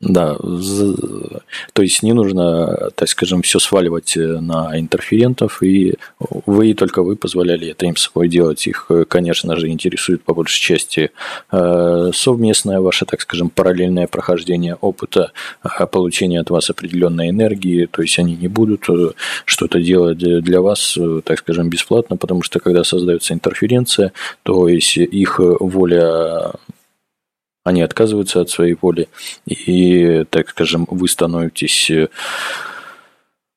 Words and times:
Да, 0.00 0.34
то 1.74 1.82
есть 1.82 2.02
не 2.02 2.14
нужно, 2.14 2.90
так 2.94 3.06
скажем, 3.06 3.42
все 3.42 3.58
сваливать 3.58 4.16
э, 4.16 4.40
на 4.40 4.80
интерферентов, 4.80 5.62
и 5.62 5.96
вы, 6.46 6.72
только 6.72 7.02
вы 7.02 7.16
позволяли 7.16 7.68
это 7.68 7.84
им 7.84 7.96
собой 7.96 8.28
делать. 8.28 8.66
Их, 8.66 8.86
э, 8.88 9.04
конечно 9.06 9.56
же, 9.56 9.68
интересует 9.68 10.22
по 10.22 10.32
большей 10.32 10.58
части 10.58 11.10
э, 11.52 12.10
совместное 12.14 12.80
ваше, 12.80 13.04
так 13.04 13.20
скажем, 13.20 13.50
параллельное 13.50 14.06
прохождение 14.06 14.74
опыта, 14.74 15.32
получение 15.92 16.40
от 16.40 16.48
вас 16.48 16.70
определенной 16.70 17.28
энергии, 17.28 17.84
то 17.84 18.00
есть 18.00 18.18
они 18.18 18.36
не 18.36 18.48
будут 18.48 18.86
что-то 19.44 19.80
делать 19.82 20.16
для 20.18 20.62
вас, 20.62 20.96
так 21.24 21.40
скажем, 21.40 21.68
бесплатно, 21.68 22.16
потому 22.16 22.42
что 22.42 22.58
когда 22.58 22.84
создается 22.84 23.34
интерференция, 23.34 24.12
то 24.44 24.66
есть 24.66 24.96
их 24.96 25.38
воля 25.38 26.52
они 27.70 27.82
отказываются 27.82 28.40
от 28.40 28.50
своей 28.50 28.76
воли, 28.80 29.08
и, 29.46 30.24
так 30.30 30.50
скажем, 30.50 30.86
вы 30.90 31.08
становитесь 31.08 31.90
э, 31.90 32.08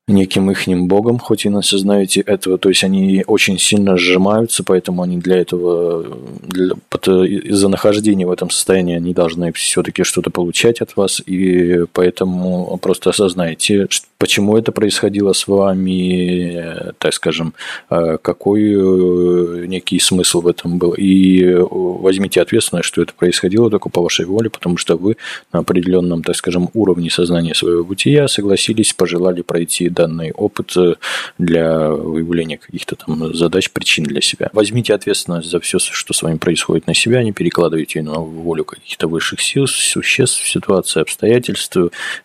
неким 0.08 0.52
ихним 0.52 0.88
богом, 0.88 1.18
хоть 1.18 1.46
и 1.46 1.50
не 1.50 1.58
осознаете 1.58 2.20
этого, 2.20 2.58
то 2.58 2.68
есть 2.68 2.84
они 2.84 3.24
очень 3.26 3.58
сильно 3.58 3.98
сжимаются, 3.98 4.64
поэтому 4.66 5.02
они 5.02 5.18
для 5.18 5.38
этого, 5.38 6.06
из-за 6.54 7.70
нахождения 7.70 8.28
в 8.28 8.32
этом 8.32 8.50
состоянии 8.50 8.98
они 8.98 9.14
должны 9.14 9.54
все-таки 9.54 10.04
что-то 10.04 10.30
получать 10.30 10.82
от 10.82 10.98
вас, 10.98 11.22
и 11.26 11.86
поэтому 11.94 12.78
просто 12.82 13.12
осознайте, 13.12 13.88
почему 14.18 14.58
это 14.58 14.74
происходило 14.74 15.32
с 15.32 15.48
вами, 15.48 16.92
так 16.98 17.14
скажем, 17.14 17.54
а, 17.90 18.18
какой 18.18 18.62
э, 18.74 19.66
некий 19.68 20.00
смысл 20.00 20.42
в 20.42 20.48
этом 20.48 20.80
был, 20.80 20.94
и 20.98 21.56
возьмите 21.60 22.42
ответственность, 22.42 22.88
что 22.88 23.02
это 23.02 23.14
происходило 23.14 23.70
только 23.70 23.88
по 23.88 24.02
вашей 24.02 24.26
воле, 24.26 24.50
потому 24.50 24.76
что 24.76 24.98
вы 24.98 25.16
на 25.54 25.60
определенном, 25.60 26.24
так 26.24 26.36
скажем, 26.36 26.70
уровне 26.74 27.10
сознания 27.10 27.56
своего 27.56 27.86
бытия 27.86 28.28
согласились, 28.28 28.92
пожелали 28.92 29.42
пройти 29.42 29.93
данный 29.94 30.32
опыт 30.32 30.76
э, 30.78 30.96
для 31.38 31.90
выявления 31.90 32.58
каких-то 32.58 32.96
там 32.96 33.34
задач, 33.34 33.72
причин 33.72 34.04
для 34.06 34.22
себя. 34.22 34.50
Возьмите 34.54 34.94
ответственность 34.94 35.50
за 35.50 35.60
все, 35.60 35.80
что 35.80 36.14
с 36.14 36.22
вами 36.22 36.38
происходит 36.38 36.88
на 36.88 36.94
себя, 36.94 37.24
не 37.24 37.32
перекладывайте 37.32 38.02
на 38.02 38.20
волю 38.20 38.66
каких-то 38.66 39.08
высших 39.08 39.42
сил, 39.42 39.68
существ, 39.68 40.48
ситуации, 40.48 41.02
обстоятельств. 41.02 41.78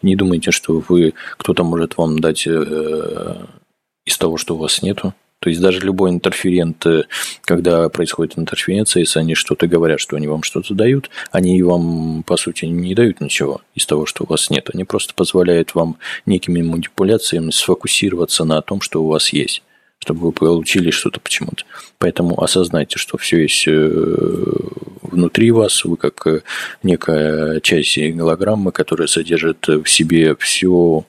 Не 0.03 0.17
думайте, 0.17 0.51
что 0.51 0.83
вы 0.89 1.15
кто-то 1.37 1.65
может 1.65 1.97
вам 1.97 2.19
дать 2.19 2.47
э, 2.47 3.37
из 4.05 4.19
того, 4.19 4.37
что 4.37 4.55
у 4.55 4.59
вас 4.59 4.83
нету. 4.83 5.15
То 5.49 5.51
есть 5.51 5.63
даже 5.63 5.81
любой 5.81 6.11
интерферент, 6.11 6.85
э, 6.85 7.05
когда 7.41 7.89
происходит 7.89 8.39
интерференция, 8.39 9.01
если 9.01 9.19
они 9.19 9.35
что-то 9.35 9.67
говорят, 9.67 9.99
что 9.99 10.15
они 10.15 10.27
вам 10.29 10.43
что-то 10.43 10.75
дают, 10.75 11.09
они 11.31 11.63
вам, 11.63 12.23
по 12.23 12.37
сути, 12.37 12.67
не 12.67 12.95
дают 12.95 13.23
ничего 13.23 13.63
из 13.75 13.87
того, 13.87 14.05
что 14.05 14.25
у 14.25 14.27
вас 14.27 14.51
нет. 14.51 14.69
Они 14.75 14.85
просто 14.85 15.15
позволяют 15.15 15.75
вам 15.75 15.97
некими 16.27 16.61
манипуляциями 16.61 17.51
сфокусироваться 17.51 18.45
на 18.45 18.61
том, 18.61 18.83
что 18.83 19.03
у 19.03 19.09
вас 19.09 19.33
есть 19.33 19.63
чтобы 20.01 20.27
вы 20.27 20.33
получили 20.33 20.91
что-то 20.91 21.19
почему-то. 21.19 21.65
Поэтому 21.99 22.41
осознайте, 22.41 22.99
что 22.99 23.19
все 23.19 23.43
есть 23.43 23.65
э, 23.67 24.15
внутри 25.03 25.51
вас, 25.51 25.85
вы 25.85 25.97
как 25.97 26.27
э, 26.27 26.43
некая 26.83 27.61
часть 27.61 27.99
голограммы, 27.99 28.71
которая 28.71 29.09
содержит 29.09 29.67
в 29.67 29.87
себе 29.87 30.37
всю 30.37 31.05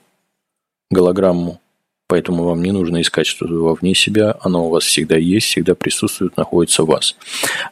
голограмму 0.90 1.59
Поэтому 2.10 2.42
вам 2.42 2.60
не 2.60 2.72
нужно 2.72 3.02
искать 3.02 3.28
что-то 3.28 3.54
вовне 3.54 3.94
себя, 3.94 4.36
оно 4.40 4.66
у 4.66 4.68
вас 4.68 4.82
всегда 4.82 5.16
есть, 5.16 5.46
всегда 5.46 5.76
присутствует, 5.76 6.36
находится 6.36 6.82
в 6.82 6.86
вас. 6.86 7.14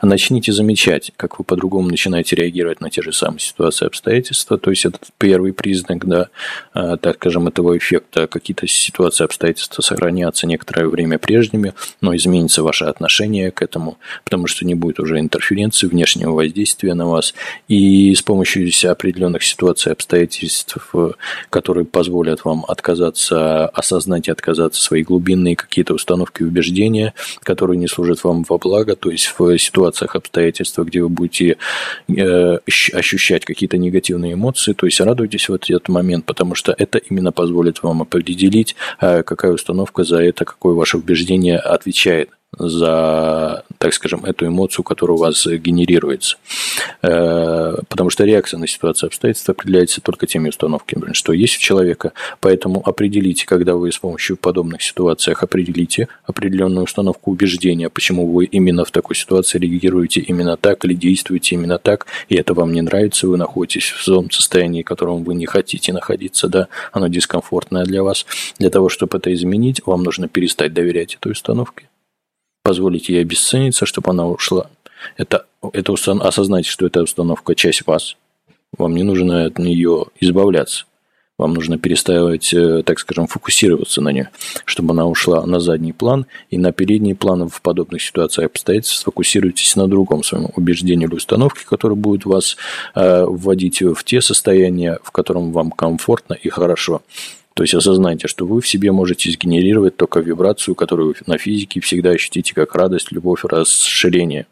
Начните 0.01 0.53
замечать, 0.53 1.11
как 1.17 1.41
вы 1.41 1.45
по-другому 1.45 1.89
начинаете 1.89 2.37
реагировать 2.37 2.81
на 2.81 2.89
те 2.89 3.03
же 3.03 3.13
самые 3.13 3.41
ситуации 3.41 3.87
обстоятельства, 3.87 4.57
то 4.57 4.71
есть 4.71 4.85
это 4.85 5.01
первый 5.19 5.53
признак, 5.53 6.07
да, 6.07 6.29
а, 6.73 6.97
так 6.97 7.17
скажем, 7.17 7.49
этого 7.49 7.77
эффекта. 7.77 8.29
Какие-то 8.29 8.69
ситуации 8.69 9.25
обстоятельства 9.25 9.83
сохранятся 9.83 10.47
некоторое 10.47 10.87
время 10.87 11.19
прежними, 11.19 11.75
но 12.01 12.15
изменится 12.15 12.63
ваше 12.63 12.85
отношение 12.85 13.51
к 13.51 13.61
этому, 13.61 13.99
потому 14.23 14.47
что 14.47 14.65
не 14.65 14.77
будет 14.77 15.01
уже 15.01 15.19
интерференции, 15.19 15.89
внешнего 15.89 16.31
воздействия 16.31 16.95
на 16.95 17.09
вас, 17.09 17.35
и 17.67 18.15
с 18.15 18.23
помощью 18.23 18.71
определенных 18.89 19.43
ситуаций 19.43 19.91
обстоятельств, 19.91 20.79
э, 20.95 21.11
которые 21.51 21.87
позволят 21.87 22.45
вам 22.45 22.65
отказаться 22.69 23.67
осознать 23.67 24.28
можете 24.29 24.33
отказаться 24.33 24.83
свои 24.83 25.03
глубинные 25.03 25.57
какие-то 25.57 25.95
установки 25.95 26.43
и 26.43 26.47
убеждения, 26.47 27.15
которые 27.43 27.77
не 27.77 27.89
служат 27.89 28.25
вам 28.25 28.45
во 28.49 28.59
благо, 28.59 28.95
то 28.95 29.11
есть 29.11 29.35
в 29.39 29.59
ситуациях, 29.59 30.17
обстоятельствах, 30.17 30.89
где 30.89 31.03
вы 31.03 31.09
будете 31.09 31.57
э, 32.09 32.59
ощущать 32.93 33.45
какие-то 33.45 33.79
негативные 33.79 34.35
эмоции, 34.35 34.75
то 34.75 34.87
есть 34.87 35.01
радуйтесь 35.01 35.49
в 35.49 35.55
этот 35.55 35.89
момент, 35.89 36.25
потому 36.25 36.55
что 36.55 36.75
это 36.79 36.99
именно 37.11 37.33
позволит 37.33 37.83
вам 37.83 38.03
определить, 38.03 38.77
э, 39.01 39.23
какая 39.23 39.53
установка 39.53 40.05
за 40.05 40.19
это, 40.19 40.45
какое 40.45 40.75
ваше 40.75 40.99
убеждение 40.99 41.59
отвечает 41.59 42.31
за, 42.57 43.65
так 43.79 43.93
скажем, 43.95 44.25
эту 44.25 44.47
эмоцию, 44.47 44.83
которая 44.83 45.17
у 45.17 45.21
вас 45.21 45.47
генерируется. 45.47 46.37
Э, 47.03 47.77
потому 47.89 48.11
что 48.11 48.25
реакция 48.25 48.59
на 48.59 48.67
ситуацию 48.67 49.09
обстоятельства 49.09 49.53
определяется 49.53 50.01
только 50.01 50.27
теми 50.27 50.49
установками, 50.49 51.13
что 51.13 51.33
есть 51.33 51.57
у 51.57 51.61
человека. 51.61 52.13
Поэтому 52.41 52.83
определите, 52.85 53.47
когда 53.47 53.75
вы 53.75 53.93
с 53.93 53.99
помощью 53.99 54.37
подобных 54.37 54.83
ситуаций 54.83 55.35
определите 55.35 56.09
определенную 56.25 56.85
установку 56.85 57.31
убеждения, 57.31 57.91
почему 57.91 58.31
вы 58.33 58.47
именно 58.47 58.85
в 58.85 58.91
такой 58.91 59.15
ситуации 59.15 59.59
реагируете 59.59 60.21
именно 60.21 60.57
так 60.57 60.85
или 60.85 60.95
действуете 60.95 61.55
именно 61.55 61.79
так, 61.79 62.07
и 62.29 62.37
это 62.37 62.55
вам 62.55 62.73
не 62.73 62.81
нравится, 62.81 63.29
вы 63.29 63.37
находитесь 63.37 63.91
в 63.91 64.05
том 64.05 64.31
состоянии, 64.31 64.83
в 64.83 64.87
котором 64.87 65.23
вы 65.23 65.35
не 65.35 65.47
хотите 65.47 65.93
находиться, 65.93 66.49
да, 66.49 66.69
оно 66.93 67.09
дискомфортное 67.09 67.85
для 67.85 68.03
вас. 68.03 68.27
Для 68.59 68.71
того, 68.71 68.89
чтобы 68.89 69.19
это 69.19 69.33
изменить, 69.35 69.83
вам 69.85 70.03
нужно 70.03 70.29
перестать 70.29 70.73
доверять 70.73 71.15
этой 71.15 71.33
установке 71.33 71.88
позволить 72.69 73.09
ей 73.09 73.23
обесцениться, 73.23 73.87
чтобы 73.87 74.11
она 74.11 74.27
ушла. 74.27 74.67
Это, 75.17 75.47
это 75.73 75.95
осознайте, 75.95 76.69
что 76.69 76.85
эта 76.85 77.03
установка 77.03 77.55
часть 77.55 77.87
вас. 77.87 78.19
Вам 78.77 78.95
не 78.95 79.05
нужно 79.05 79.47
от 79.47 79.59
нее 79.59 80.05
избавляться. 80.21 80.85
Вам 81.39 81.55
нужно 81.55 81.79
переставить, 81.79 82.53
э, 82.53 82.83
так 82.85 82.99
скажем, 82.99 83.27
фокусироваться 83.27 84.03
на 84.03 84.11
ней, 84.11 84.27
чтобы 84.67 84.93
она 84.93 85.07
ушла 85.07 85.47
на 85.47 85.61
задний 85.61 85.95
план, 85.95 86.27
и 86.51 86.59
на 86.59 86.73
передний 86.73 87.15
план 87.15 87.49
в 87.49 87.63
подобных 87.63 88.03
ситуациях 88.03 88.51
обстоятельств 88.51 88.99
сфокусируйтесь 88.99 89.75
на 89.75 89.89
другом 89.89 90.23
своем 90.23 90.49
убеждении 90.55 91.07
или 91.07 91.15
установке, 91.15 91.65
которая 91.65 91.97
будет 91.97 92.27
вас 92.27 92.59
э, 92.95 93.25
вводить 93.25 93.81
в 93.81 94.05
те 94.05 94.21
состояния, 94.21 94.99
в 95.03 95.11
котором 95.11 95.53
вам 95.53 95.71
комфортно 95.71 96.35
и 96.35 96.51
хорошо. 96.51 97.01
То 97.59 97.65
есть 97.65 97.75
осознайте, 97.75 98.29
что 98.29 98.47
вы 98.47 98.61
в 98.61 98.69
себе 98.69 98.93
можете 98.93 99.33
сгенерировать 99.33 99.97
только 99.97 100.21
вибрацию, 100.21 100.77
которую 100.77 101.17
на 101.27 101.39
физике 101.39 101.81
всегда 101.81 102.11
ощутите 102.11 102.55
как 102.55 102.77
радость, 102.77 103.11
любовь, 103.11 103.41
расширение. 103.43 104.47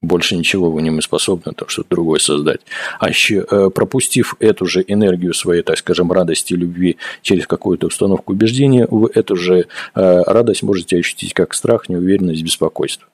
Больше 0.00 0.36
ничего 0.36 0.70
вы 0.70 0.82
не 0.82 1.00
способны 1.00 1.52
то 1.54 1.66
что-то 1.66 1.88
другое 1.90 2.20
создать. 2.20 2.60
А 3.00 3.08
еще, 3.08 3.44
э, 3.50 3.68
пропустив 3.68 4.36
эту 4.38 4.64
же 4.64 4.84
энергию 4.86 5.34
своей, 5.34 5.62
так 5.62 5.76
скажем, 5.76 6.12
радости, 6.12 6.54
любви 6.54 6.98
через 7.22 7.48
какую-то 7.48 7.88
установку 7.88 8.32
убеждения, 8.32 8.86
вы 8.88 9.10
эту 9.12 9.34
же 9.34 9.66
э, 9.96 10.22
радость 10.22 10.62
можете 10.62 10.98
ощутить 10.98 11.34
как 11.34 11.52
страх, 11.52 11.88
неуверенность, 11.88 12.44
беспокойство. 12.44 13.08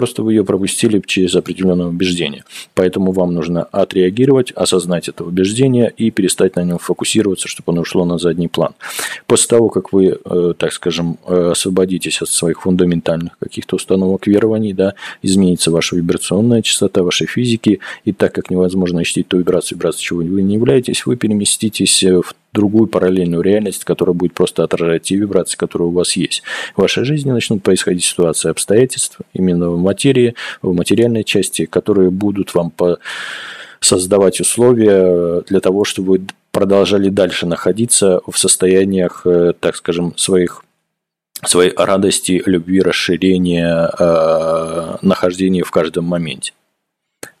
Просто 0.00 0.22
вы 0.22 0.32
ее 0.32 0.46
пропустили 0.46 1.02
через 1.06 1.34
определенное 1.34 1.88
убеждение. 1.88 2.44
Поэтому 2.72 3.12
вам 3.12 3.34
нужно 3.34 3.64
отреагировать, 3.64 4.50
осознать 4.50 5.10
это 5.10 5.24
убеждение 5.24 5.92
и 5.94 6.10
перестать 6.10 6.56
на 6.56 6.64
нем 6.64 6.78
фокусироваться, 6.78 7.48
чтобы 7.48 7.72
оно 7.72 7.82
ушло 7.82 8.06
на 8.06 8.16
задний 8.16 8.48
план. 8.48 8.72
После 9.26 9.48
того, 9.48 9.68
как 9.68 9.92
вы, 9.92 10.18
э, 10.24 10.54
так 10.56 10.72
скажем, 10.72 11.18
э, 11.26 11.50
освободитесь 11.50 12.22
от 12.22 12.30
своих 12.30 12.62
фундаментальных 12.62 13.36
каких-то 13.38 13.76
установок 13.76 14.26
верований, 14.26 14.72
да, 14.72 14.94
изменится 15.20 15.70
ваша 15.70 15.96
вибрационная 15.96 16.62
частота 16.62 17.02
вашей 17.02 17.26
физики, 17.26 17.80
и 18.06 18.12
так 18.12 18.34
как 18.34 18.50
невозможно 18.50 19.00
ощутить 19.00 19.28
ту 19.28 19.36
вибрацию, 19.36 19.76
вибрацию, 19.76 20.02
чего 20.02 20.20
вы 20.20 20.40
не 20.40 20.54
являетесь, 20.54 21.04
вы 21.04 21.16
переместитесь 21.16 22.02
в 22.02 22.34
другую 22.52 22.86
параллельную 22.86 23.42
реальность, 23.42 23.84
которая 23.84 24.14
будет 24.14 24.34
просто 24.34 24.64
отражать 24.64 25.02
те 25.02 25.16
вибрации, 25.16 25.56
которые 25.56 25.88
у 25.88 25.92
вас 25.92 26.16
есть. 26.16 26.42
В 26.74 26.82
вашей 26.82 27.04
жизни 27.04 27.30
начнут 27.30 27.62
происходить 27.62 28.04
ситуации 28.04 28.50
обстоятельств 28.50 29.18
именно 29.32 29.70
в 29.70 29.78
материи, 29.78 30.34
в 30.62 30.74
материальной 30.74 31.24
части, 31.24 31.66
которые 31.66 32.10
будут 32.10 32.54
вам 32.54 32.70
по 32.70 32.98
создавать 33.80 34.40
условия 34.40 35.42
для 35.42 35.60
того, 35.60 35.84
чтобы 35.84 36.10
вы 36.12 36.26
продолжали 36.52 37.08
дальше 37.08 37.46
находиться 37.46 38.20
в 38.26 38.36
состояниях, 38.38 39.22
э, 39.24 39.54
так 39.58 39.76
скажем, 39.76 40.16
своих 40.16 40.64
своей 41.46 41.72
радости, 41.74 42.42
любви, 42.44 42.82
расширения, 42.82 43.90
э, 43.98 44.96
нахождения 45.00 45.62
в 45.62 45.70
каждом 45.70 46.04
моменте. 46.04 46.52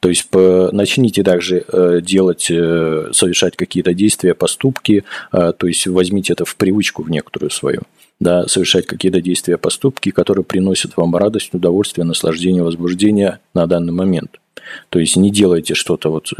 То 0.00 0.08
есть 0.08 0.28
начните 0.32 1.22
также 1.22 1.62
э, 1.68 2.00
делать, 2.02 2.50
э, 2.50 3.10
совершать 3.12 3.56
какие-то 3.56 3.92
действия, 3.92 4.34
поступки, 4.34 5.04
э, 5.30 5.52
то 5.56 5.66
есть 5.66 5.86
возьмите 5.86 6.32
это 6.32 6.46
в 6.46 6.56
привычку 6.56 7.02
в 7.02 7.10
некоторую 7.10 7.50
свою, 7.50 7.82
да, 8.18 8.48
совершать 8.48 8.86
какие-то 8.86 9.20
действия, 9.20 9.58
поступки, 9.58 10.10
которые 10.10 10.42
приносят 10.44 10.96
вам 10.96 11.14
радость, 11.16 11.52
удовольствие, 11.52 12.06
наслаждение, 12.06 12.62
возбуждение 12.62 13.40
на 13.52 13.66
данный 13.66 13.92
момент. 13.92 14.40
То 14.88 14.98
есть 14.98 15.16
не 15.16 15.30
делайте 15.30 15.74
что-то 15.74 16.10
вот, 16.10 16.32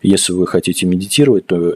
если 0.00 0.32
вы 0.32 0.46
хотите 0.46 0.86
медитировать, 0.86 1.46
то 1.46 1.74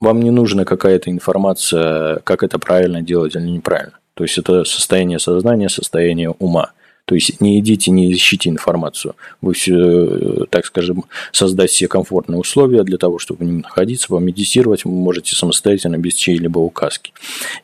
вам 0.00 0.22
не 0.22 0.30
нужна 0.30 0.64
какая-то 0.64 1.10
информация, 1.10 2.20
как 2.24 2.42
это 2.42 2.58
правильно 2.58 3.02
делать 3.02 3.36
или 3.36 3.42
неправильно. 3.42 3.98
То 4.14 4.24
есть 4.24 4.38
это 4.38 4.64
состояние 4.64 5.18
сознания, 5.18 5.68
состояние 5.68 6.30
ума. 6.30 6.72
То 7.12 7.16
есть 7.16 7.42
не 7.42 7.58
идите, 7.58 7.90
не 7.90 8.10
ищите 8.10 8.48
информацию. 8.48 9.16
Вы 9.42 9.52
все, 9.52 9.74
э, 9.76 10.44
так 10.48 10.64
скажем, 10.64 11.04
создать 11.30 11.70
себе 11.70 11.88
комфортные 11.88 12.38
условия 12.38 12.84
для 12.84 12.96
того, 12.96 13.18
чтобы 13.18 13.44
в 13.44 13.46
нем 13.46 13.58
находиться, 13.58 14.08
помедитировать 14.08 14.86
вы 14.86 14.92
можете 14.92 15.36
самостоятельно, 15.36 15.98
без 15.98 16.14
чьей-либо 16.14 16.58
указки. 16.58 17.12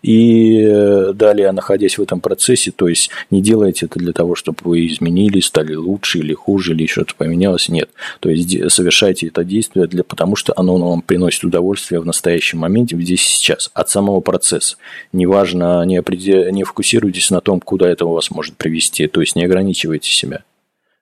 И 0.02 0.60
э, 0.68 1.12
далее, 1.14 1.50
находясь 1.52 1.96
в 1.96 2.02
этом 2.02 2.20
процессе, 2.20 2.72
то 2.72 2.88
есть 2.88 3.08
не 3.30 3.40
делайте 3.40 3.86
это 3.86 3.98
для 3.98 4.12
того, 4.12 4.34
чтобы 4.34 4.58
вы 4.64 4.86
изменились, 4.86 5.46
стали 5.46 5.74
лучше 5.74 6.18
или 6.18 6.34
хуже, 6.34 6.74
или 6.74 6.84
что-то 6.84 7.14
поменялось. 7.14 7.70
Нет. 7.70 7.88
То 8.20 8.28
есть 8.28 8.70
совершайте 8.70 9.28
это 9.28 9.44
действие, 9.44 9.86
для, 9.86 10.04
потому 10.04 10.36
что 10.36 10.52
оно 10.58 10.76
вам 10.76 11.00
приносит 11.00 11.42
удовольствие 11.44 12.02
в 12.02 12.04
настоящем 12.04 12.58
моменте, 12.58 12.98
здесь 12.98 13.24
и 13.24 13.32
сейчас, 13.32 13.70
от 13.72 13.88
самого 13.88 14.20
процесса. 14.20 14.76
Неважно, 15.14 15.82
не, 15.86 15.96
определ... 15.96 16.50
не 16.52 16.64
фокусируйтесь 16.64 17.30
на 17.30 17.40
том, 17.40 17.60
куда 17.60 17.88
это 17.88 18.04
вас 18.04 18.30
может 18.30 18.54
привести. 18.58 19.06
То 19.06 19.22
есть 19.22 19.37
не 19.38 19.44
ограничивайте 19.44 20.10
себя. 20.10 20.42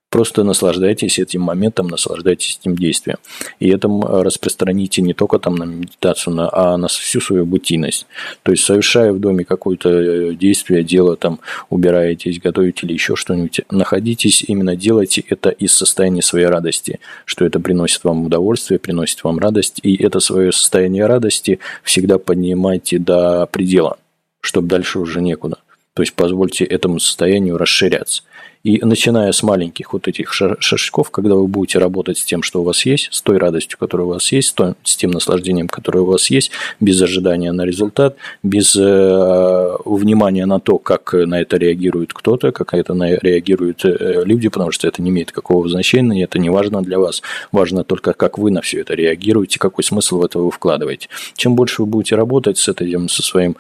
Просто 0.09 0.45
наслаждайтесь 0.45 1.19
этим 1.19 1.43
моментом, 1.43 1.89
наслаждайтесь 1.89 2.59
этим 2.61 2.77
действием. 2.77 3.19
И 3.59 3.69
это 3.69 3.89
распространите 3.89 5.03
не 5.03 5.15
только 5.15 5.41
там 5.41 5.57
на 5.57 5.65
медитацию, 5.65 6.49
а 6.53 6.77
на 6.77 6.87
всю 6.87 7.21
свою 7.21 7.45
бытийность. 7.45 8.07
То 8.45 8.53
есть, 8.53 8.63
совершая 8.63 9.13
в 9.13 9.19
доме 9.19 9.45
какое-то 9.45 9.89
э, 9.91 10.35
действие, 10.35 10.85
дело, 10.85 11.17
там, 11.17 11.41
убираетесь, 11.71 12.41
готовите 12.41 12.87
или 12.87 12.93
еще 12.93 13.17
что-нибудь, 13.17 13.63
находитесь, 13.71 14.45
именно 14.47 14.77
делайте 14.77 15.25
это 15.29 15.51
из 15.51 15.73
состояния 15.73 16.23
своей 16.23 16.47
радости, 16.47 17.01
что 17.25 17.45
это 17.45 17.59
приносит 17.59 18.05
вам 18.05 18.27
удовольствие, 18.27 18.79
приносит 18.79 19.25
вам 19.25 19.39
радость, 19.41 19.81
и 19.83 19.97
это 19.97 20.21
свое 20.21 20.53
состояние 20.53 21.07
радости 21.07 21.59
всегда 21.83 22.19
поднимайте 22.19 22.99
до 22.99 23.47
предела, 23.47 23.99
чтобы 24.41 24.69
дальше 24.69 25.01
уже 25.01 25.21
некуда. 25.21 25.59
То 25.97 26.03
есть 26.03 26.13
позвольте 26.13 26.67
этому 26.67 27.01
состоянию 27.01 27.57
расширяться. 27.57 28.23
И 28.67 28.85
начиная 28.85 29.31
с 29.31 29.45
маленьких 29.45 29.93
вот 29.93 30.09
этих 30.09 30.33
шажков, 30.33 31.13
когда 31.13 31.37
вы 31.37 31.47
будете 31.47 31.79
работать 31.79 32.19
с 32.19 32.25
тем, 32.25 32.43
что 32.43 32.63
у 32.63 32.65
вас 32.65 32.85
есть, 32.85 33.11
с 33.13 33.23
той 33.23 33.39
радостью, 33.39 33.79
которая 33.79 34.09
у 34.09 34.11
вас 34.11 34.33
есть, 34.33 34.57
с 34.83 34.97
тем 34.97 35.13
наслаждением, 35.13 35.69
которое 35.69 36.01
у 36.01 36.07
вас 36.07 36.31
есть, 36.31 36.51
без 36.81 37.01
ожидания 37.01 37.53
на 37.53 37.63
результат, 37.63 38.17
без 38.43 38.75
э, 38.75 39.77
внимания 39.85 40.47
на 40.47 40.59
то, 40.59 40.79
как 40.79 41.13
на 41.13 41.41
это 41.41 41.59
реагирует 41.59 42.13
кто-то, 42.13 42.51
как 42.51 42.75
это 42.75 42.93
на 42.93 43.15
реагируют 43.15 43.85
э, 43.85 44.25
люди, 44.25 44.49
потому 44.49 44.73
что 44.73 44.89
это 44.89 45.01
не 45.01 45.11
имеет 45.11 45.31
какого 45.31 45.69
значения, 45.69 46.25
это 46.25 46.41
не 46.41 46.51
важно 46.51 46.83
для 46.83 46.99
вас. 46.99 47.23
Важно 47.53 47.85
только, 47.85 48.15
как 48.15 48.37
вы 48.37 48.51
на 48.51 48.63
все 48.63 48.81
это 48.81 48.95
реагируете, 48.95 49.61
какой 49.61 49.85
смысл 49.85 50.19
в 50.19 50.25
это 50.25 50.41
вы 50.41 50.51
вкладываете. 50.51 51.09
Чем 51.37 51.55
больше 51.55 51.83
вы 51.83 51.87
будете 51.87 52.17
работать 52.17 52.59
с, 52.59 52.67
этим, 52.67 53.09
со 53.09 53.23
своим, 53.23 53.55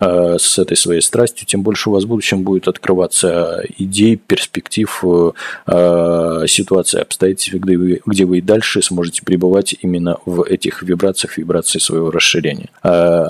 э, 0.00 0.36
с 0.38 0.58
этой 0.58 0.76
своей 0.76 1.00
страстью, 1.00 1.46
тем 1.46 1.62
больше 1.62 1.88
у 1.88 1.94
вас 1.94 2.04
в 2.04 2.08
будущем 2.08 2.42
будет 2.42 2.68
открываться 2.68 3.62
идей, 3.78 4.16
перспектив, 4.16 4.49
перспектив 4.50 5.04
э, 5.04 5.30
э, 5.66 6.46
ситуации, 6.46 7.00
обстоятельств, 7.00 7.54
где 7.54 7.76
вы, 7.76 8.00
где 8.06 8.24
вы 8.24 8.38
и 8.38 8.40
дальше 8.40 8.82
сможете 8.82 9.22
пребывать 9.22 9.74
именно 9.80 10.18
в 10.26 10.42
этих 10.42 10.82
вибрациях, 10.82 11.38
вибрации 11.38 11.78
своего 11.78 12.10
расширения. 12.10 12.68
Э, 12.82 12.88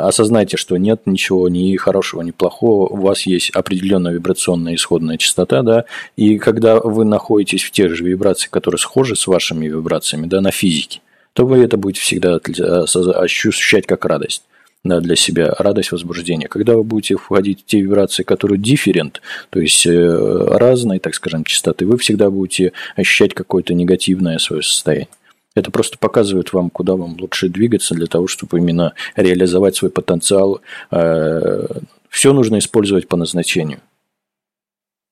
осознайте, 0.09 0.57
что 0.57 0.77
нет 0.77 1.03
ничего 1.07 1.49
ни 1.49 1.77
хорошего, 1.77 2.23
ни 2.23 2.31
плохого, 2.31 2.89
у 2.89 2.97
вас 2.97 3.27
есть 3.27 3.51
определенная 3.51 4.13
вибрационная 4.13 4.75
исходная 4.75 5.19
частота, 5.19 5.63
да, 5.63 5.85
и 6.17 6.39
когда 6.39 6.81
вы 6.81 7.05
находитесь 7.05 7.63
в 7.63 7.71
тех 7.71 7.95
же 7.95 8.05
вибрациях, 8.05 8.51
которые 8.51 8.79
схожи 8.79 9.17
с 9.17 9.27
вашими 9.27 9.67
вибрациями, 9.67 10.27
да, 10.27 10.41
на 10.41 10.51
физике, 10.51 11.01
то 11.33 11.47
вы 11.47 11.59
это 11.59 11.77
будете 11.77 12.01
всегда 12.01 12.37
ощущать 12.37 13.87
как 13.87 14.05
радость 14.05 14.43
для 14.85 15.17
себя 15.17 15.55
радость, 15.59 15.93
возбуждение. 15.93 16.49
Когда 16.49 16.75
вы 16.75 16.85
будете 16.85 17.17
входить 17.17 17.61
в 17.61 17.65
те 17.67 17.81
вибрации, 17.81 18.23
которые 18.23 18.59
дифферент, 18.59 19.21
то 19.51 19.61
есть 19.61 19.87
э, 19.87 20.47
разные, 20.57 21.01
так 21.01 21.15
скажем, 21.15 21.45
частоты, 21.45 21.87
вы 21.87 21.99
всегда 21.99 22.31
будете 22.31 22.73
ощущать 22.97 23.35
какое-то 23.35 23.75
негативное 23.75 24.39
свое 24.39 24.63
состояние. 24.63 25.09
Это 25.55 25.71
просто 25.71 25.99
показывает 25.99 26.53
вам, 26.53 26.71
куда 26.71 26.97
вам 26.97 27.17
лучше 27.19 27.49
двигаться 27.49 27.95
для 27.95 28.07
того, 28.07 28.27
чтобы 28.27 28.59
именно 28.59 28.95
реализовать 29.17 29.77
свой 29.77 29.91
потенциал. 29.91 30.61
Э, 30.91 31.67
Все 32.09 32.33
нужно 32.33 32.59
использовать 32.59 33.07
по 33.09 33.17
назначению. 33.17 33.81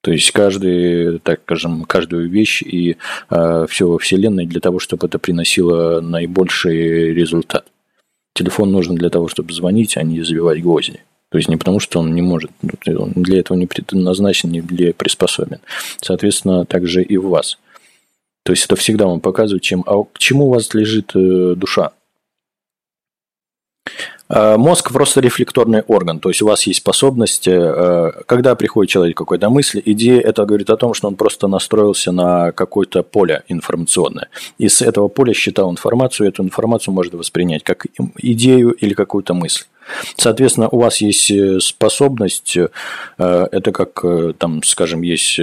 То 0.01 0.13
есть 0.13 0.31
каждый, 0.31 1.19
так 1.19 1.41
скажем, 1.43 1.85
каждую 1.85 2.31
вещь 2.31 2.63
и 2.63 2.97
э, 3.31 3.67
все 3.69 3.89
во 3.89 3.99
Вселенной 3.99 4.47
для 4.47 4.61
того, 4.61 4.79
чтобы 4.79 5.09
это 5.09 5.19
приносило 5.19 6.01
наибольший 6.01 7.13
результат. 7.13 7.67
Телефон 8.35 8.71
нужен 8.71 8.95
для 8.95 9.11
того, 9.11 9.29
чтобы 9.29 9.53
звонить, 9.53 9.97
а 9.97 10.03
не 10.03 10.23
забивать 10.23 10.63
гвозди. 10.63 11.01
То 11.31 11.39
есть 11.39 11.49
не 11.49 11.57
потому, 11.57 11.79
что 11.81 12.01
он 12.01 12.15
не 12.15 12.23
может, 12.23 12.51
ну, 12.63 13.03
он 13.03 13.13
для 13.15 13.41
этого 13.41 13.57
не 13.57 13.67
предназначен, 13.67 14.51
не 14.51 14.63
для 14.63 14.95
приспособен. 14.95 15.59
Соответственно, 16.01 16.65
также 16.65 17.03
и 17.03 17.17
в 17.19 17.29
вас. 17.29 17.59
То 18.45 18.53
есть 18.53 18.65
это 18.65 18.77
всегда 18.77 19.07
вам 19.07 19.21
показывает, 19.21 19.63
чем, 19.63 19.85
а 19.87 20.05
к 20.05 20.19
чему 20.19 20.47
у 20.47 20.55
вас 20.55 20.73
лежит 20.73 21.13
э, 21.15 21.55
душа. 21.55 21.93
Э, 24.29 24.57
мозг 24.57 24.93
просто 24.93 25.21
рефлекторный 25.21 25.83
орган, 25.83 26.21
то 26.21 26.29
есть 26.29 26.43
у 26.43 26.47
вас 26.47 26.67
есть 26.67 26.81
способность, 26.81 27.49
э, 27.49 28.13
когда 28.27 28.55
приходит 28.55 28.91
человек 28.91 29.17
какой-то 29.17 29.49
мысли, 29.49 29.83
идея 29.85 30.21
это 30.21 30.45
говорит 30.45 30.69
о 30.71 30.77
том, 30.77 30.93
что 30.93 31.09
он 31.09 31.17
просто 31.17 31.49
настроился 31.49 32.13
на 32.13 32.53
какое-то 32.53 33.03
поле 33.03 33.43
информационное. 33.49 34.29
И 34.59 34.69
с 34.69 34.83
этого 34.83 35.09
поля 35.09 35.33
считал 35.33 35.71
информацию, 35.71 36.29
эту 36.29 36.43
информацию 36.43 36.93
можно 36.93 37.19
воспринять 37.19 37.63
как 37.63 37.87
идею 38.19 38.73
или 38.73 38.93
какую-то 38.93 39.33
мысль. 39.33 39.65
Соответственно, 40.19 40.69
у 40.69 40.79
вас 40.81 41.01
есть 41.01 41.31
э, 41.31 41.61
способность, 41.61 42.57
это 43.17 43.73
как, 43.73 44.05
там, 44.39 44.63
скажем, 44.63 45.03
есть 45.03 45.41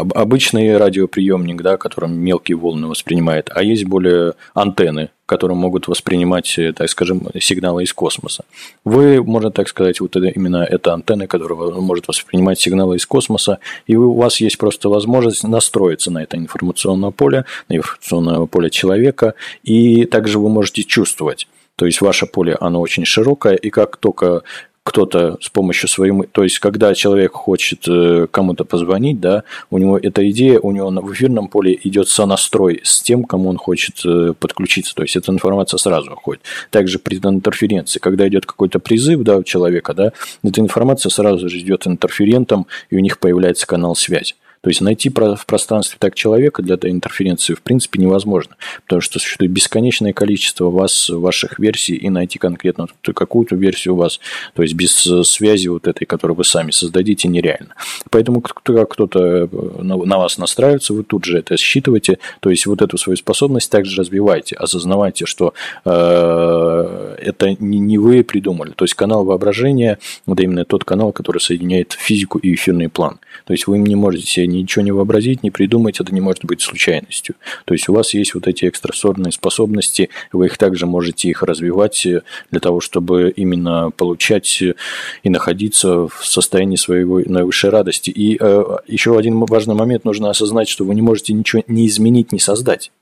обычный 0.00 0.76
радиоприемник, 0.76 1.62
да, 1.62 1.76
которым 1.76 2.18
мелкие 2.18 2.56
волны 2.56 2.86
воспринимает, 2.86 3.50
а 3.54 3.62
есть 3.62 3.84
более 3.84 4.34
антенны, 4.54 5.10
которые 5.26 5.56
могут 5.56 5.88
воспринимать, 5.88 6.58
э, 6.58 6.72
так 6.72 6.88
скажем, 6.88 7.28
сигналы 7.40 7.84
из 7.84 7.92
космоса. 7.92 8.44
Вы, 8.84 9.22
можно 9.22 9.50
так 9.50 9.68
сказать, 9.68 10.00
вот 10.00 10.16
это, 10.16 10.26
именно 10.26 10.58
эта 10.58 10.92
антенна, 10.92 11.26
которая 11.26 11.58
может 11.72 12.08
воспринимать 12.08 12.60
сигналы 12.60 12.96
из 12.96 13.06
космоса, 13.06 13.58
и 13.86 13.96
у 13.96 14.14
вас 14.14 14.40
есть 14.40 14.58
просто 14.58 14.88
возможность 14.88 15.44
настроиться 15.44 16.10
на 16.10 16.22
это 16.22 16.36
информационное 16.36 17.10
поле, 17.10 17.44
на 17.68 17.76
информационное 17.76 18.46
поле 18.46 18.70
человека, 18.70 19.34
и 19.62 20.04
также 20.06 20.38
вы 20.38 20.48
можете 20.48 20.84
чувствовать. 20.84 21.48
То 21.76 21.86
есть 21.86 22.00
ваше 22.00 22.26
поле, 22.26 22.56
оно 22.60 22.80
очень 22.80 23.04
широкое, 23.04 23.54
и 23.54 23.70
как 23.70 23.96
только 23.96 24.42
кто-то 24.84 25.38
с 25.40 25.48
помощью 25.48 25.88
своей... 25.88 26.12
То 26.32 26.42
есть, 26.42 26.58
когда 26.58 26.94
человек 26.94 27.32
хочет 27.32 27.86
э, 27.86 28.26
кому-то 28.30 28.64
позвонить, 28.64 29.20
да, 29.20 29.44
у 29.70 29.78
него 29.78 29.96
эта 29.96 30.28
идея, 30.30 30.58
у 30.58 30.72
него 30.72 30.90
в 30.90 31.12
эфирном 31.12 31.48
поле 31.48 31.78
идет 31.84 32.08
сонастрой 32.08 32.80
с 32.82 33.00
тем, 33.00 33.24
кому 33.24 33.48
он 33.48 33.58
хочет 33.58 34.04
э, 34.04 34.34
подключиться. 34.38 34.94
То 34.94 35.02
есть, 35.02 35.16
эта 35.16 35.30
информация 35.30 35.78
сразу 35.78 36.12
уходит. 36.12 36.42
Также 36.70 36.98
при 36.98 37.16
интерференции, 37.16 38.00
когда 38.00 38.26
идет 38.26 38.44
какой-то 38.44 38.80
призыв 38.80 39.22
да, 39.22 39.36
у 39.36 39.44
человека, 39.44 39.94
да, 39.94 40.12
эта 40.42 40.60
информация 40.60 41.10
сразу 41.10 41.48
же 41.48 41.58
идет 41.60 41.86
интерферентом, 41.86 42.66
и 42.90 42.96
у 42.96 42.98
них 42.98 43.18
появляется 43.20 43.66
канал 43.66 43.94
связи. 43.94 44.34
То 44.62 44.70
есть 44.70 44.80
найти 44.80 45.10
в 45.10 45.46
пространстве 45.46 45.96
так 45.98 46.14
человека 46.14 46.62
для 46.62 46.76
этой 46.76 46.90
интерференции 46.92 47.54
в 47.54 47.62
принципе 47.62 48.00
невозможно, 48.00 48.56
потому 48.84 49.00
что 49.00 49.18
существует 49.18 49.50
бесконечное 49.50 50.12
количество 50.12 50.70
вас, 50.70 51.08
ваших 51.08 51.58
версий, 51.58 51.96
и 51.96 52.08
найти 52.08 52.38
конкретно 52.38 52.86
какую-то 53.02 53.56
версию 53.56 53.94
у 53.94 53.96
вас, 53.96 54.20
то 54.54 54.62
есть 54.62 54.74
без 54.74 54.92
связи 55.28 55.66
вот 55.66 55.88
этой, 55.88 56.04
которую 56.04 56.36
вы 56.36 56.44
сами 56.44 56.70
создадите, 56.70 57.28
нереально. 57.28 57.74
Поэтому 58.10 58.40
как 58.40 58.88
кто-то 58.88 59.48
э, 59.50 59.82
на 59.82 60.18
вас 60.18 60.38
настраивается, 60.38 60.94
вы 60.94 61.02
тут 61.02 61.24
же 61.24 61.38
это 61.38 61.56
считываете, 61.56 62.18
то 62.40 62.50
есть 62.50 62.66
вот 62.66 62.82
эту 62.82 62.98
свою 62.98 63.16
способность 63.16 63.68
также 63.68 64.00
развивайте, 64.00 64.54
осознавайте, 64.54 65.26
что 65.26 65.54
э, 65.84 67.16
это 67.18 67.56
не 67.58 67.98
вы 67.98 68.22
придумали, 68.22 68.70
то 68.70 68.84
есть 68.84 68.94
канал 68.94 69.24
воображения, 69.24 69.98
вот 70.26 70.38
именно 70.38 70.64
тот 70.64 70.84
канал, 70.84 71.12
который 71.12 71.40
соединяет 71.40 71.92
физику 71.92 72.38
и 72.38 72.54
эфирный 72.54 72.88
план. 72.88 73.18
То 73.44 73.52
есть 73.52 73.66
вы 73.66 73.78
не 73.78 73.96
можете 73.96 74.26
себе 74.26 74.46
ничего 74.60 74.84
не 74.84 74.92
вообразить, 74.92 75.42
не 75.42 75.50
придумать, 75.50 76.00
это 76.00 76.14
не 76.14 76.20
может 76.20 76.44
быть 76.44 76.60
случайностью. 76.60 77.36
То 77.64 77.74
есть 77.74 77.88
у 77.88 77.94
вас 77.94 78.14
есть 78.14 78.34
вот 78.34 78.46
эти 78.46 78.66
экстрасорные 78.66 79.32
способности, 79.32 80.10
вы 80.32 80.46
их 80.46 80.58
также 80.58 80.86
можете 80.86 81.28
их 81.28 81.42
развивать 81.42 82.04
э, 82.06 82.22
для 82.50 82.60
того, 82.60 82.80
чтобы 82.80 83.30
именно 83.34 83.90
получать 83.90 84.62
э, 84.62 84.74
и 85.22 85.30
находиться 85.30 86.08
в 86.08 86.20
состоянии 86.22 86.76
своей 86.76 87.04
наивысшей 87.04 87.70
радости. 87.70 88.10
И 88.10 88.36
э, 88.38 88.64
еще 88.86 89.18
один 89.18 89.38
важный 89.44 89.74
момент, 89.74 90.04
нужно 90.04 90.30
осознать, 90.30 90.68
что 90.68 90.84
вы 90.84 90.94
не 90.94 91.02
можете 91.02 91.32
ничего 91.32 91.62
не 91.66 91.86
изменить, 91.86 92.32
не 92.32 92.38
создать. 92.38 92.92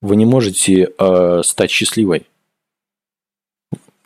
Вы 0.00 0.16
не 0.16 0.26
можете 0.26 0.90
э, 0.98 1.40
стать 1.44 1.70
счастливой. 1.70 2.26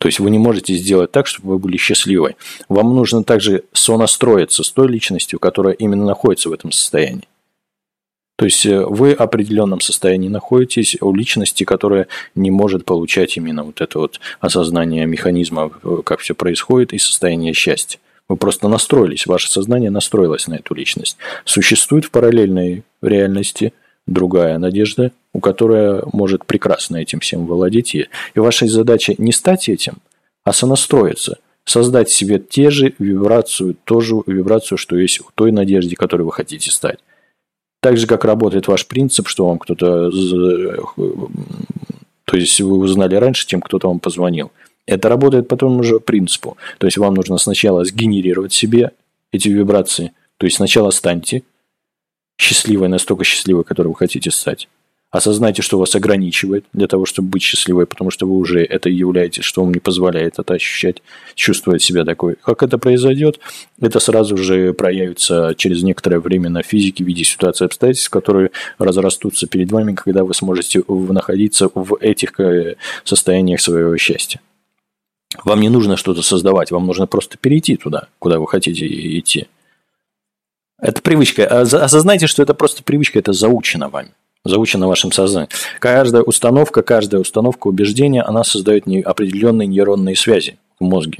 То 0.00 0.08
есть 0.08 0.18
вы 0.18 0.30
не 0.30 0.38
можете 0.38 0.74
сделать 0.74 1.12
так, 1.12 1.26
чтобы 1.26 1.50
вы 1.50 1.58
были 1.58 1.76
счастливы. 1.76 2.36
Вам 2.70 2.94
нужно 2.94 3.22
также 3.22 3.64
сонастроиться 3.74 4.62
с 4.62 4.70
той 4.70 4.88
личностью, 4.88 5.38
которая 5.38 5.74
именно 5.74 6.06
находится 6.06 6.48
в 6.48 6.54
этом 6.54 6.72
состоянии. 6.72 7.28
То 8.36 8.46
есть 8.46 8.64
э, 8.64 8.82
вы 8.82 9.14
в 9.14 9.20
определенном 9.20 9.82
состоянии 9.82 10.30
находитесь 10.30 10.96
у 11.02 11.14
личности, 11.14 11.64
которая 11.64 12.06
не 12.34 12.50
может 12.50 12.86
получать 12.86 13.36
именно 13.36 13.62
вот 13.62 13.82
это 13.82 13.98
вот 13.98 14.20
осознание 14.40 15.04
механизма, 15.04 15.70
э, 15.84 15.98
как 16.02 16.20
все 16.20 16.34
происходит, 16.34 16.94
и 16.94 16.98
состояние 16.98 17.52
счастья. 17.52 18.00
Вы 18.26 18.38
просто 18.38 18.68
настроились, 18.68 19.26
ваше 19.26 19.50
сознание 19.50 19.90
настроилось 19.90 20.48
на 20.48 20.54
эту 20.54 20.72
личность. 20.72 21.18
Существует 21.44 22.06
в 22.06 22.10
параллельной 22.10 22.84
реальности 23.02 23.74
другая 24.10 24.58
надежда, 24.58 25.12
у 25.32 25.40
которой 25.40 26.02
может 26.12 26.44
прекрасно 26.44 26.98
этим 26.98 27.20
всем 27.20 27.46
владеть. 27.46 27.94
И 27.94 28.08
ваша 28.34 28.66
задача 28.66 29.14
не 29.16 29.32
стать 29.32 29.70
этим, 29.70 29.94
а 30.44 30.52
сонастроиться– 30.52 31.38
создать 31.64 32.10
себе 32.10 32.38
те 32.38 32.70
же 32.70 32.94
вибрацию, 32.98 33.76
ту 33.84 34.00
же 34.00 34.16
вибрацию, 34.26 34.76
что 34.78 34.96
есть 34.96 35.20
у 35.20 35.24
той 35.34 35.52
надежде, 35.52 35.96
которой 35.96 36.22
вы 36.22 36.32
хотите 36.32 36.70
стать. 36.70 36.98
Так 37.80 37.96
же, 37.96 38.06
как 38.06 38.24
работает 38.24 38.68
ваш 38.68 38.86
принцип, 38.86 39.28
что 39.28 39.46
вам 39.46 39.58
кто-то... 39.58 40.10
То 42.24 42.36
есть, 42.36 42.60
вы 42.60 42.78
узнали 42.78 43.16
раньше, 43.16 43.46
чем 43.46 43.60
кто-то 43.60 43.88
вам 43.88 43.98
позвонил. 43.98 44.52
Это 44.86 45.08
работает 45.08 45.48
по 45.48 45.56
тому 45.56 45.82
же 45.82 45.98
принципу. 45.98 46.56
То 46.78 46.86
есть, 46.86 46.98
вам 46.98 47.14
нужно 47.14 47.38
сначала 47.38 47.84
сгенерировать 47.84 48.52
себе 48.52 48.92
эти 49.32 49.48
вибрации. 49.48 50.12
То 50.36 50.46
есть, 50.46 50.56
сначала 50.56 50.90
станьте 50.90 51.42
счастливой, 52.40 52.88
настолько 52.88 53.22
счастливой, 53.22 53.64
которой 53.64 53.88
вы 53.88 53.94
хотите 53.94 54.30
стать. 54.30 54.68
Осознайте, 55.10 55.60
что 55.60 55.76
вас 55.76 55.94
ограничивает 55.96 56.64
для 56.72 56.86
того, 56.86 57.04
чтобы 57.04 57.30
быть 57.30 57.42
счастливой, 57.42 57.86
потому 57.86 58.10
что 58.10 58.26
вы 58.26 58.36
уже 58.36 58.64
это 58.64 58.88
являетесь, 58.88 59.42
что 59.42 59.62
вам 59.62 59.74
не 59.74 59.80
позволяет 59.80 60.38
это 60.38 60.54
ощущать, 60.54 61.02
чувствовать 61.34 61.82
себя 61.82 62.04
такой. 62.04 62.36
Как 62.40 62.62
это 62.62 62.78
произойдет, 62.78 63.40
это 63.80 63.98
сразу 63.98 64.36
же 64.36 64.72
проявится 64.72 65.54
через 65.56 65.82
некоторое 65.82 66.20
время 66.20 66.48
на 66.48 66.62
физике 66.62 67.02
в 67.02 67.08
виде 67.08 67.24
ситуации 67.24 67.64
обстоятельств, 67.64 68.08
которые 68.08 68.52
разрастутся 68.78 69.48
перед 69.48 69.72
вами, 69.72 69.94
когда 69.94 70.22
вы 70.22 70.32
сможете 70.32 70.84
находиться 70.88 71.68
в 71.74 71.98
этих 72.00 72.38
э, 72.38 72.76
состояниях 73.02 73.60
своего 73.60 73.96
счастья. 73.96 74.40
Вам 75.44 75.60
не 75.60 75.68
нужно 75.68 75.96
что-то 75.96 76.22
создавать, 76.22 76.70
вам 76.70 76.86
нужно 76.86 77.08
просто 77.08 77.36
перейти 77.36 77.76
туда, 77.76 78.06
куда 78.20 78.38
вы 78.38 78.46
хотите 78.46 78.86
идти. 78.86 79.48
Это 80.80 81.02
привычка. 81.02 81.46
А 81.46 81.60
осознайте, 81.62 82.26
что 82.26 82.42
это 82.42 82.54
просто 82.54 82.82
привычка, 82.82 83.18
это 83.18 83.32
заучено 83.32 83.88
вами 83.88 84.12
заучено 84.44 84.88
вашим 84.88 85.12
сознанием. 85.12 85.50
Каждая 85.80 86.22
установка, 86.22 86.82
каждая 86.82 87.20
установка 87.20 87.66
убеждения, 87.66 88.22
она 88.22 88.42
создает 88.42 88.84
определенные 89.04 89.68
нейронные 89.68 90.16
связи 90.16 90.58
в 90.78 90.84
мозге. 90.84 91.18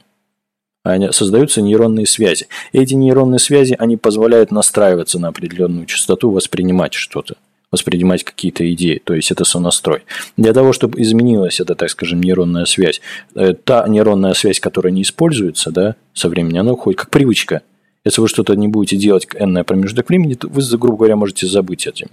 Они, 0.82 1.12
создаются 1.12 1.60
нейронные 1.60 2.06
связи. 2.06 2.48
Эти 2.72 2.94
нейронные 2.94 3.38
связи, 3.38 3.76
они 3.78 3.98
позволяют 3.98 4.50
настраиваться 4.50 5.18
на 5.18 5.28
определенную 5.28 5.84
частоту, 5.86 6.30
воспринимать 6.30 6.94
что-то 6.94 7.34
воспринимать 7.70 8.24
какие-то 8.24 8.68
идеи, 8.72 9.00
то 9.02 9.14
есть 9.14 9.30
это 9.30 9.44
сонастрой. 9.44 10.02
Для 10.36 10.52
того, 10.52 10.72
чтобы 10.72 11.00
изменилась 11.00 11.60
эта, 11.60 11.76
так 11.76 11.88
скажем, 11.88 12.20
нейронная 12.20 12.64
связь, 12.64 13.00
э, 13.36 13.52
та 13.52 13.86
нейронная 13.86 14.34
связь, 14.34 14.58
которая 14.58 14.92
не 14.92 15.02
используется, 15.02 15.70
да, 15.70 15.94
со 16.12 16.28
временем, 16.28 16.62
она 16.62 16.72
уходит 16.72 16.98
как 16.98 17.10
привычка. 17.10 17.62
Если 18.04 18.20
вы 18.20 18.28
что-то 18.28 18.54
не 18.54 18.68
будете 18.68 18.96
делать 18.96 19.26
энное 19.34 19.64
промежуток 19.64 20.08
времени, 20.08 20.34
то 20.34 20.48
вы, 20.48 20.62
грубо 20.78 20.98
говоря, 20.98 21.16
можете 21.16 21.46
забыть 21.46 21.86
этим. 21.86 22.08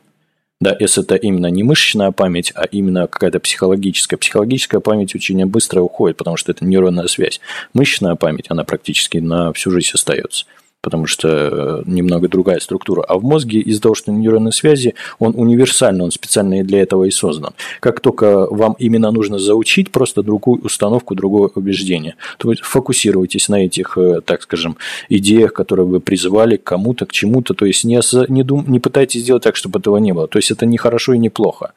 Да, 0.59 0.75
если 0.79 1.03
это 1.03 1.15
именно 1.15 1.47
не 1.47 1.63
мышечная 1.63 2.11
память, 2.11 2.51
а 2.55 2.63
именно 2.65 3.07
какая-то 3.07 3.39
психологическая. 3.39 4.17
Психологическая 4.17 4.81
память 4.81 5.13
очень 5.13 5.45
быстро 5.45 5.81
уходит, 5.81 6.17
потому 6.17 6.35
что 6.35 6.51
это 6.51 6.65
нейронная 6.65 7.07
связь. 7.07 7.39
Мышечная 7.73 8.15
память, 8.15 8.45
она 8.49 8.63
практически 8.63 9.19
на 9.19 9.53
всю 9.53 9.69
жизнь 9.69 9.91
остается 9.93 10.45
потому 10.87 11.05
что 11.05 11.27
э, 11.27 11.83
немного 11.85 12.29
другая 12.29 12.61
структура. 12.61 13.01
А 13.01 13.17
в 13.17 13.23
мозге 13.23 13.59
из-за 13.59 13.81
того, 13.81 13.93
что 13.93 14.09
нейронные 14.09 14.53
связи, 14.53 14.95
он 15.19 15.33
универсальный, 15.35 16.05
он 16.05 16.11
специально 16.11 16.63
для 16.63 16.81
этого 16.81 17.03
и 17.03 17.11
создан. 17.11 17.51
Как 17.81 17.99
только 17.99 18.47
вам 18.49 18.77
именно 18.79 19.11
нужно 19.11 19.37
заучить 19.37 19.91
просто 19.91 20.23
другую 20.23 20.61
установку, 20.61 21.13
другое 21.13 21.49
убеждение, 21.55 22.15
то 22.37 22.47
вы 22.47 22.55
фокусируйтесь 22.55 23.49
на 23.49 23.65
этих, 23.65 23.97
э, 23.97 24.21
так 24.23 24.43
скажем, 24.43 24.77
идеях, 25.09 25.51
которые 25.51 25.85
вы 25.85 25.99
призывали 25.99 26.55
к 26.55 26.63
кому-то, 26.63 27.05
к 27.05 27.11
чему-то. 27.11 27.53
То 27.53 27.65
есть 27.65 27.83
не, 27.83 27.99
не, 28.29 28.43
дум, 28.43 28.63
не 28.69 28.79
пытайтесь 28.79 29.23
сделать 29.23 29.43
так, 29.43 29.57
чтобы 29.57 29.79
этого 29.79 29.97
не 29.97 30.13
было. 30.13 30.29
То 30.29 30.39
есть 30.39 30.51
это 30.51 30.65
не 30.65 30.77
хорошо 30.77 31.15
и 31.15 31.17
не 31.17 31.29
плохо. 31.29 31.73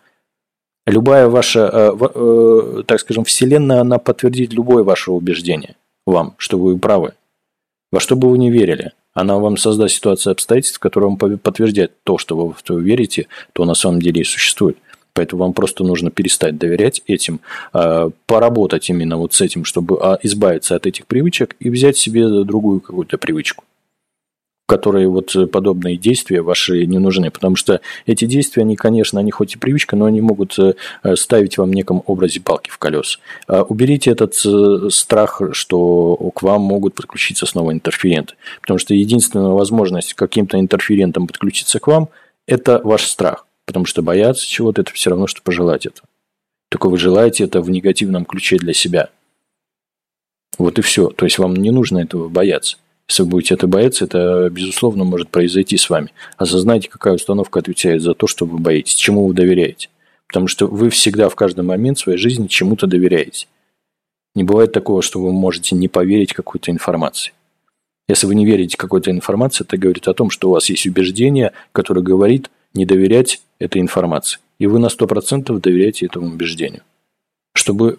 Любая 0.86 1.26
ваша, 1.28 1.68
э, 1.72 2.82
так 2.86 3.00
скажем, 3.00 3.24
вселенная, 3.24 3.80
она 3.80 3.98
подтвердит 3.98 4.52
любое 4.52 4.84
ваше 4.84 5.10
убеждение 5.10 5.74
вам, 6.06 6.34
что 6.36 6.58
вы 6.58 6.78
правы. 6.78 7.14
Во 7.92 7.98
что 7.98 8.14
бы 8.14 8.30
вы 8.30 8.38
ни 8.38 8.50
верили. 8.50 8.92
Она 9.12 9.38
вам 9.38 9.56
создаст 9.56 9.94
ситуацию 9.94 10.32
обстоятельств, 10.32 10.78
которая 10.78 11.10
вам 11.10 11.38
подтверждает 11.38 11.92
то, 12.04 12.18
что 12.18 12.36
вы 12.36 12.52
в 12.52 12.62
то 12.62 12.78
верите, 12.78 13.26
то 13.52 13.64
на 13.64 13.74
самом 13.74 14.00
деле 14.00 14.20
и 14.20 14.24
существует. 14.24 14.78
Поэтому 15.12 15.42
вам 15.42 15.52
просто 15.52 15.82
нужно 15.82 16.10
перестать 16.10 16.56
доверять 16.56 17.02
этим, 17.06 17.40
а, 17.72 18.10
поработать 18.26 18.88
именно 18.90 19.16
вот 19.16 19.34
с 19.34 19.40
этим, 19.40 19.64
чтобы 19.64 19.98
а, 20.00 20.18
избавиться 20.22 20.76
от 20.76 20.86
этих 20.86 21.06
привычек 21.06 21.56
и 21.58 21.68
взять 21.68 21.96
себе 21.96 22.28
другую 22.44 22.80
какую-то 22.80 23.18
привычку 23.18 23.64
которые 24.70 25.08
вот 25.08 25.34
э, 25.34 25.48
подобные 25.48 25.96
действия 25.96 26.42
ваши 26.42 26.86
не 26.86 27.00
нужны, 27.00 27.32
потому 27.32 27.56
что 27.56 27.80
эти 28.06 28.24
действия, 28.24 28.62
они, 28.62 28.76
конечно, 28.76 29.18
они 29.18 29.32
хоть 29.32 29.56
и 29.56 29.58
привычка, 29.58 29.96
но 29.96 30.04
они 30.04 30.20
могут 30.20 30.56
э, 30.60 30.74
э, 31.02 31.16
ставить 31.16 31.58
вам 31.58 31.70
в 31.70 31.74
неком 31.74 32.04
образе 32.06 32.40
палки 32.40 32.70
в 32.70 32.78
колес. 32.78 33.18
А 33.48 33.64
уберите 33.64 34.12
этот 34.12 34.36
страх, 34.94 35.42
что 35.50 36.14
к 36.36 36.42
вам 36.42 36.62
могут 36.62 36.94
подключиться 36.94 37.46
снова 37.46 37.72
интерференты, 37.72 38.34
потому 38.60 38.78
что 38.78 38.94
единственная 38.94 39.48
возможность 39.48 40.14
каким-то 40.14 40.60
интерферентом 40.60 41.26
подключиться 41.26 41.80
к 41.80 41.88
вам– 41.88 42.08
это 42.46 42.80
ваш 42.84 43.06
страх, 43.06 43.46
потому 43.66 43.86
что 43.86 44.02
бояться 44.02 44.46
чего-то– 44.46 44.82
это 44.82 44.92
все 44.92 45.10
равно, 45.10 45.26
что 45.26 45.42
пожелать 45.42 45.84
это. 45.84 46.02
Только 46.68 46.88
вы 46.88 46.96
желаете 46.96 47.42
это 47.42 47.60
в 47.60 47.70
негативном 47.70 48.24
ключе 48.24 48.56
для 48.56 48.72
себя. 48.72 49.08
Вот 50.58 50.78
и 50.78 50.82
все. 50.82 51.08
То 51.08 51.24
есть 51.24 51.38
вам 51.40 51.56
не 51.56 51.72
нужно 51.72 51.98
этого 51.98 52.28
бояться. 52.28 52.76
Если 53.10 53.24
вы 53.24 53.28
будете 53.28 53.54
это 53.54 53.66
бояться, 53.66 54.04
это, 54.04 54.48
безусловно, 54.52 55.02
может 55.02 55.30
произойти 55.30 55.76
с 55.76 55.90
вами. 55.90 56.12
Осознайте, 56.36 56.88
какая 56.88 57.14
установка 57.14 57.58
отвечает 57.58 58.02
за 58.02 58.14
то, 58.14 58.28
что 58.28 58.46
вы 58.46 58.58
боитесь, 58.58 58.94
чему 58.94 59.26
вы 59.26 59.34
доверяете. 59.34 59.88
Потому 60.28 60.46
что 60.46 60.68
вы 60.68 60.90
всегда 60.90 61.28
в 61.28 61.34
каждый 61.34 61.64
момент 61.64 61.98
своей 61.98 62.18
жизни 62.18 62.46
чему-то 62.46 62.86
доверяете. 62.86 63.48
Не 64.36 64.44
бывает 64.44 64.70
такого, 64.70 65.02
что 65.02 65.20
вы 65.20 65.32
можете 65.32 65.74
не 65.74 65.88
поверить 65.88 66.32
какой-то 66.32 66.70
информации. 66.70 67.32
Если 68.08 68.28
вы 68.28 68.36
не 68.36 68.46
верите 68.46 68.76
какой-то 68.76 69.10
информации, 69.10 69.64
это 69.64 69.76
говорит 69.76 70.06
о 70.06 70.14
том, 70.14 70.30
что 70.30 70.48
у 70.48 70.52
вас 70.52 70.70
есть 70.70 70.86
убеждение, 70.86 71.50
которое 71.72 72.02
говорит 72.02 72.48
не 72.74 72.86
доверять 72.86 73.42
этой 73.58 73.80
информации. 73.80 74.38
И 74.60 74.68
вы 74.68 74.78
на 74.78 74.86
100% 74.86 75.58
доверяете 75.58 76.06
этому 76.06 76.28
убеждению. 76.28 76.82
Чтобы 77.56 77.98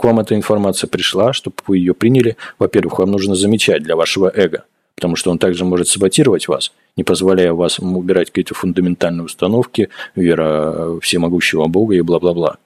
к 0.00 0.04
вам 0.04 0.18
эта 0.18 0.34
информация 0.34 0.88
пришла, 0.88 1.34
чтобы 1.34 1.56
вы 1.66 1.76
ее 1.76 1.92
приняли, 1.92 2.38
во-первых, 2.58 3.00
вам 3.00 3.10
нужно 3.10 3.34
замечать 3.34 3.82
для 3.82 3.96
вашего 3.96 4.32
эго, 4.34 4.64
потому 4.94 5.14
что 5.14 5.30
он 5.30 5.36
также 5.36 5.66
может 5.66 5.88
саботировать 5.88 6.48
вас, 6.48 6.72
не 6.96 7.04
позволяя 7.04 7.52
вас 7.52 7.78
убирать 7.78 8.28
какие-то 8.28 8.54
фундаментальные 8.54 9.26
установки, 9.26 9.90
вера 10.16 10.98
всемогущего 11.02 11.66
Бога 11.66 11.96
и 11.96 12.00
бла-бла-бла. 12.00 12.56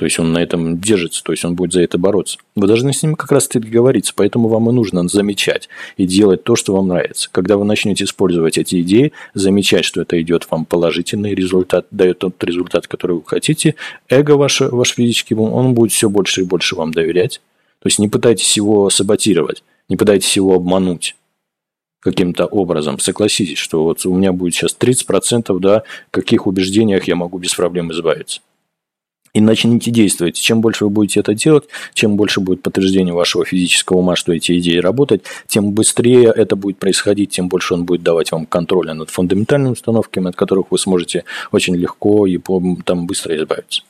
То 0.00 0.06
есть 0.06 0.18
он 0.18 0.32
на 0.32 0.38
этом 0.38 0.80
держится, 0.80 1.22
то 1.22 1.30
есть 1.30 1.44
он 1.44 1.54
будет 1.54 1.74
за 1.74 1.82
это 1.82 1.98
бороться. 1.98 2.38
Вы 2.56 2.66
должны 2.66 2.94
с 2.94 3.02
ним 3.02 3.16
как 3.16 3.30
раз 3.32 3.46
таки 3.46 3.58
договориться, 3.58 4.14
поэтому 4.16 4.48
вам 4.48 4.70
и 4.70 4.72
нужно 4.72 5.06
замечать 5.06 5.68
и 5.98 6.06
делать 6.06 6.42
то, 6.42 6.56
что 6.56 6.74
вам 6.74 6.88
нравится. 6.88 7.28
Когда 7.30 7.58
вы 7.58 7.66
начнете 7.66 8.04
использовать 8.04 8.56
эти 8.56 8.80
идеи, 8.80 9.12
замечать, 9.34 9.84
что 9.84 10.00
это 10.00 10.18
идет 10.22 10.46
вам 10.50 10.64
положительный 10.64 11.34
результат, 11.34 11.86
дает 11.90 12.20
тот 12.20 12.42
результат, 12.42 12.86
который 12.86 13.16
вы 13.16 13.22
хотите, 13.26 13.74
эго 14.08 14.38
ваше, 14.38 14.68
ваш 14.68 14.94
физический, 14.94 15.34
он 15.34 15.74
будет 15.74 15.92
все 15.92 16.08
больше 16.08 16.40
и 16.40 16.44
больше 16.44 16.76
вам 16.76 16.94
доверять. 16.94 17.42
То 17.82 17.86
есть 17.88 17.98
не 17.98 18.08
пытайтесь 18.08 18.56
его 18.56 18.88
саботировать, 18.88 19.62
не 19.90 19.98
пытайтесь 19.98 20.34
его 20.34 20.54
обмануть 20.54 21.14
каким-то 22.00 22.46
образом. 22.46 22.98
Согласитесь, 22.98 23.58
что 23.58 23.84
вот 23.84 24.06
у 24.06 24.14
меня 24.14 24.32
будет 24.32 24.54
сейчас 24.54 24.74
30%, 24.80 25.60
да, 25.60 25.82
каких 26.10 26.46
убеждениях 26.46 27.04
я 27.04 27.16
могу 27.16 27.36
без 27.36 27.54
проблем 27.54 27.92
избавиться 27.92 28.40
и 29.34 29.40
начните 29.40 29.90
действовать. 29.90 30.36
Чем 30.36 30.60
больше 30.60 30.84
вы 30.84 30.90
будете 30.90 31.20
это 31.20 31.34
делать, 31.34 31.64
чем 31.94 32.16
больше 32.16 32.40
будет 32.40 32.62
подтверждение 32.62 33.14
вашего 33.14 33.44
физического 33.44 33.98
ума, 33.98 34.16
что 34.16 34.32
эти 34.32 34.58
идеи 34.58 34.78
работают, 34.78 35.24
тем 35.46 35.72
быстрее 35.72 36.32
это 36.34 36.56
будет 36.56 36.78
происходить, 36.78 37.30
тем 37.30 37.48
больше 37.48 37.74
он 37.74 37.84
будет 37.84 38.02
давать 38.02 38.32
вам 38.32 38.46
контроля 38.46 38.94
над 38.94 39.10
фундаментальными 39.10 39.72
установками, 39.72 40.28
от 40.28 40.36
которых 40.36 40.66
вы 40.70 40.78
сможете 40.78 41.24
очень 41.52 41.76
легко 41.76 42.26
и 42.26 42.38
там 42.84 43.06
быстро 43.06 43.36
избавиться. 43.36 43.82